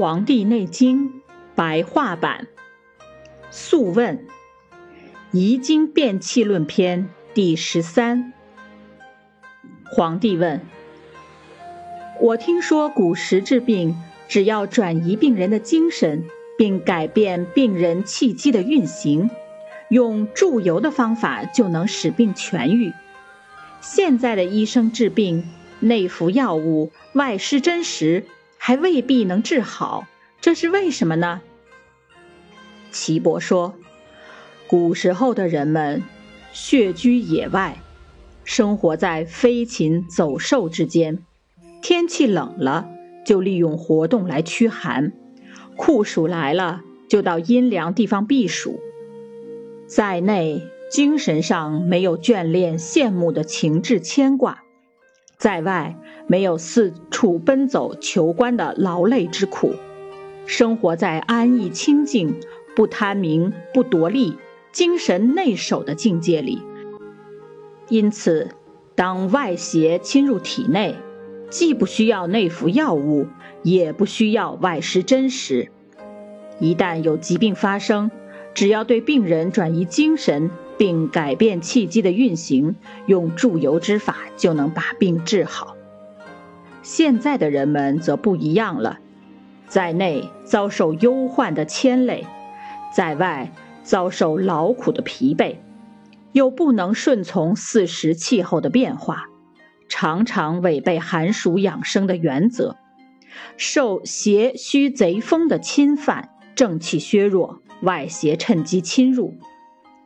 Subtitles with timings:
[0.00, 1.20] 黄帝内经
[1.54, 2.46] 白话版，
[3.50, 4.16] 《素问·
[5.30, 7.02] 遗精变气论篇》
[7.34, 8.32] 第十三。
[9.84, 10.62] 皇帝问：
[12.18, 13.94] 我听说古时治病，
[14.26, 16.24] 只要转移病人的精神，
[16.56, 19.28] 并改变病人气机的运行，
[19.90, 22.94] 用注油的方法就能使病痊愈。
[23.82, 25.46] 现在的医生治病，
[25.80, 28.24] 内服药物，外施针时。
[28.62, 30.06] 还未必能治好，
[30.38, 31.40] 这是为什么呢？
[32.92, 33.74] 岐伯说
[34.68, 36.02] ：“古时候的人们
[36.52, 37.78] 穴居野外，
[38.44, 41.24] 生活在飞禽走兽之间，
[41.80, 42.86] 天气冷了
[43.24, 45.14] 就利用活动来驱寒，
[45.74, 48.78] 酷暑来了就到阴凉地方避暑。
[49.86, 54.62] 在内精神上没有眷恋羡慕的情志牵挂，
[55.40, 55.96] 在外。”
[56.30, 59.74] 没有四处奔走求官的劳累之苦，
[60.46, 62.38] 生活在安逸清静、
[62.76, 64.38] 不贪名、不夺利、
[64.70, 66.62] 精神内守的境界里。
[67.88, 68.50] 因此，
[68.94, 70.94] 当外邪侵入体内，
[71.50, 73.26] 既不需要内服药物，
[73.64, 75.72] 也不需要外施针时，
[76.60, 78.12] 一旦有疾病发生，
[78.54, 80.48] 只要对病人转移精神，
[80.80, 85.76] 并改变气机的运行，用注油之法，就能把病治好。
[86.80, 88.98] 现在的人们则不一样了，
[89.68, 92.26] 在内遭受忧患的牵累，
[92.96, 95.56] 在外遭受劳苦的疲惫，
[96.32, 99.26] 又不能顺从四时气候的变化，
[99.86, 102.78] 常常违背寒暑养生的原则，
[103.58, 109.36] 受邪虚贼风的侵犯，正气削弱，外邪趁机侵入，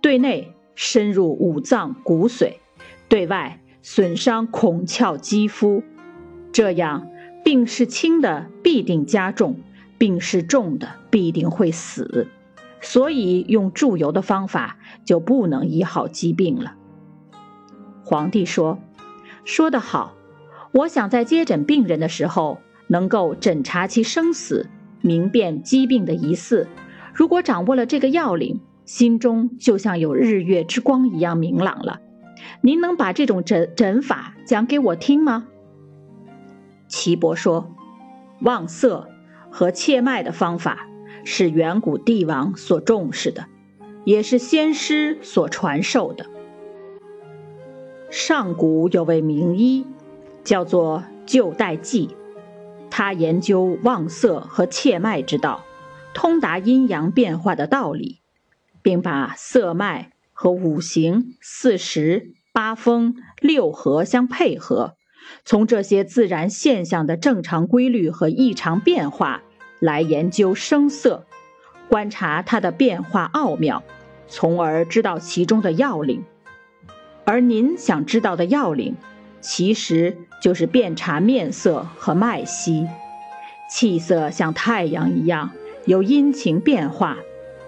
[0.00, 2.54] 对内深入五脏骨髓，
[3.08, 5.82] 对外损伤孔窍肌肤。
[6.52, 7.08] 这样，
[7.44, 9.60] 病是轻的必定加重，
[9.98, 12.28] 病是重的必定会死，
[12.80, 16.74] 所以用注油的方法就不能医好疾病了。
[18.04, 18.78] 皇帝说
[19.44, 20.14] ：“说得好，
[20.72, 22.58] 我想在接诊病人的时候，
[22.88, 24.68] 能够诊查其生死，
[25.00, 26.68] 明辨疾病的疑似。
[27.14, 32.00] 如果掌握了这个要领，心中就像有日月之光一样明朗了。
[32.60, 35.46] 您能把这种诊诊法讲给我听吗？”
[36.88, 37.74] 岐伯说
[38.42, 39.08] ：“望色
[39.50, 40.86] 和切脉的方法
[41.24, 43.46] 是远古帝王所重视的，
[44.04, 46.26] 也是先师所传授的。
[48.10, 49.86] 上古有位名医，
[50.44, 52.10] 叫做旧代纪，
[52.90, 55.64] 他研究望色和切脉之道，
[56.12, 58.21] 通达阴阳变化的道理，
[58.82, 64.96] 并把色脉和五行、四时、八风、六合相配合。”
[65.44, 69.42] 从这些自然现象的正常规律和异常变化
[69.78, 71.26] 来研究声色，
[71.88, 73.84] 观察它的变化奥妙，
[74.26, 76.24] 从而知道其中的要领。
[77.24, 78.96] 而您想知道的要领，
[79.40, 82.88] 其实就是辨察面色和脉息。
[83.70, 85.52] 气色像太阳一样
[85.86, 87.16] 有阴晴变化，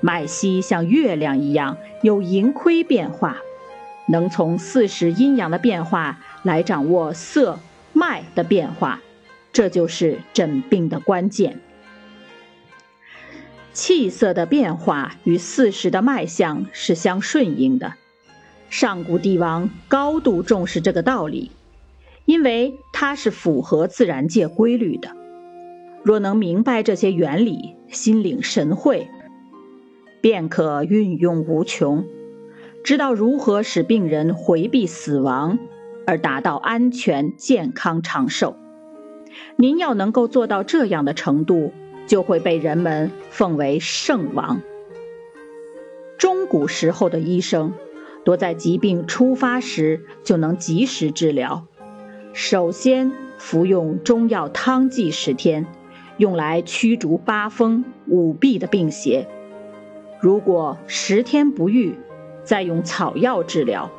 [0.00, 3.38] 脉息像月亮一样有盈亏变化。
[4.08, 7.58] 能从四时阴阳的变化来掌握色
[7.92, 9.02] 脉的变化，
[9.52, 11.60] 这就是诊病的关键。
[13.74, 17.94] 气色的变化与四时的脉象是相顺应的。
[18.70, 21.50] 上古帝王高度重视这个道理，
[22.24, 25.14] 因为它是符合自然界规律的。
[26.02, 29.08] 若能明白这些原理，心领神会，
[30.20, 32.04] 便可运用无穷。
[32.84, 35.58] 知道如何使病人回避死亡，
[36.06, 38.56] 而达到安全、健康、长寿。
[39.56, 41.72] 您要能够做到这样的程度，
[42.06, 44.62] 就会被人们奉为圣王。
[46.16, 47.72] 中古时候的医生，
[48.24, 51.66] 多在疾病初发时就能及时治疗。
[52.32, 55.66] 首先服用中药汤剂十天，
[56.16, 59.28] 用来驱逐八风、五弊的病邪。
[60.20, 61.96] 如果十天不愈，
[62.42, 63.90] 再用草药治疗，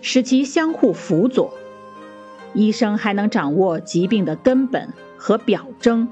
[0.00, 1.52] 使其相互辅佐，
[2.52, 6.08] 医生还能掌握疾病的根本和表征，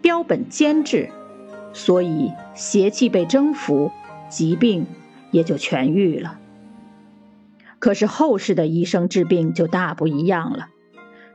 [0.00, 1.10] 标本兼治，
[1.72, 3.90] 所以邪气被征服，
[4.28, 4.86] 疾病
[5.32, 6.38] 也就痊愈了。
[7.78, 10.68] 可是后世的医生治病就大不一样了，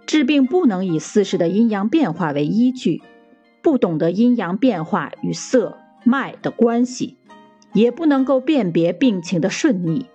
[0.05, 3.01] 治病不能以四时的阴阳变化为依据，
[3.61, 7.17] 不懂得阴阳变化与色脉的关系。
[7.73, 10.07] 也不能够辨别病情的顺逆，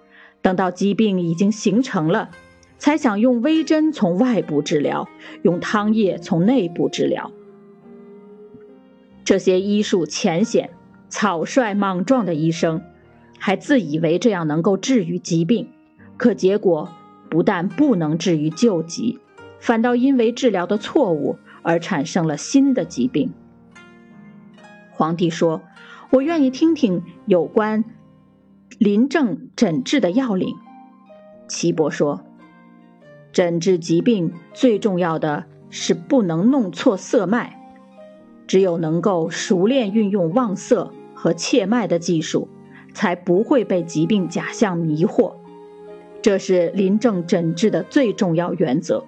[0.43, 2.31] 等到疾病已经形成了，
[2.77, 5.09] 才想用微针从外部治疗，
[5.41, 7.33] 用汤液从内部治疗。
[9.25, 10.69] 这些医术浅显、
[11.09, 12.83] 草率莽撞的医生，
[13.39, 15.71] 还自以为这样能够治愈疾病，
[16.19, 16.91] 可结果
[17.31, 19.19] 不但不能治愈旧疾，
[19.59, 23.33] 反倒因为治疗的错误而产生了新的疾病。
[24.97, 25.63] 皇帝说
[26.11, 27.85] ：“我愿意听听有关
[28.79, 30.57] 临症诊治的要领。”
[31.49, 32.23] 岐伯说
[33.31, 37.61] ：“诊治疾病最重要的是不能弄错色脉。”
[38.49, 42.49] 只有能够熟练运用望色和切脉的技术，
[42.95, 45.35] 才不会被疾病假象迷惑。
[46.23, 49.05] 这是临症诊治的最重要原则。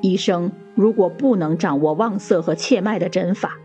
[0.00, 3.58] 医生如果不能掌握望色和切脉的诊法，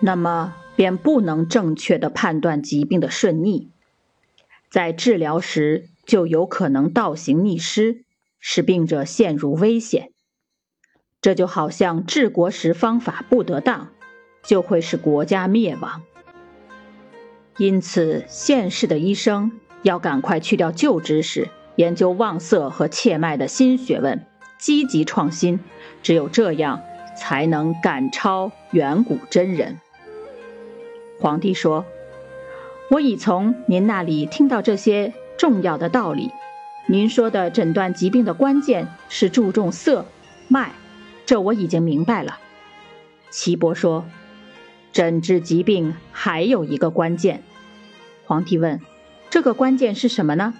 [0.00, 3.70] 那么便不能正确的判断疾病的顺逆，
[4.70, 8.04] 在治疗时就有可能倒行逆施，
[8.38, 10.10] 使病者陷入危险。
[11.20, 13.92] 这就好像治国时方法不得当，
[14.42, 16.02] 就会使国家灭亡。
[17.56, 19.52] 因此，现世的医生
[19.82, 24.26] 要赶快去掉旧知识，研究望色和切脉的新学问，
[24.58, 25.60] 积极创新。
[26.02, 26.82] 只有这样，
[27.16, 29.80] 才能赶超远古真人。
[31.20, 31.84] 皇帝说
[32.90, 36.30] ：“我已从您那里听到这些重要的道理。
[36.86, 40.06] 您说的诊断疾病的关键是注重色
[40.48, 40.72] 脉。”
[41.26, 42.38] 这我已经明白了，
[43.30, 44.04] 岐伯说
[44.92, 47.42] ：“诊治疾病还有一个关键。”
[48.26, 48.78] 皇帝问
[49.30, 50.52] ：“这个关键是什么呢？”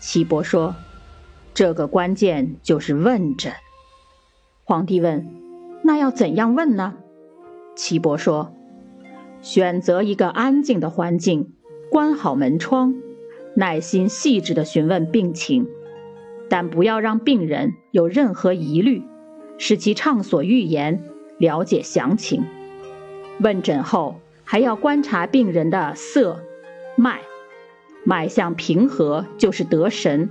[0.00, 0.74] 岐伯说
[1.54, 3.52] ：“这个关键就是问诊。”
[4.66, 5.28] 皇帝问
[5.84, 6.94] ：“那要怎样问呢？”
[7.76, 8.54] 岐伯说
[9.42, 11.52] ：“选择一个安静的环境，
[11.90, 12.94] 关好门窗，
[13.54, 15.66] 耐心细致地询问病情，
[16.48, 19.02] 但不要让病人有任何疑虑。”
[19.56, 21.04] 使其畅所欲言，
[21.38, 22.44] 了解详情。
[23.40, 26.40] 问诊后，还要观察病人的色、
[26.96, 27.20] 脉，
[28.02, 30.30] 脉象平和就是得神，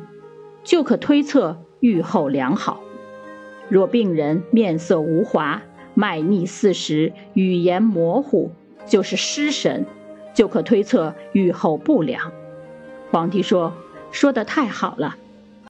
[0.63, 2.82] 就可推测愈后良好。
[3.69, 5.61] 若病人面色无华、
[5.93, 8.51] 脉逆四时、语言模糊，
[8.85, 9.85] 就是失神，
[10.33, 12.31] 就可推测预后不良。
[13.11, 13.73] 皇帝说
[14.11, 15.17] ：“说的太好了。”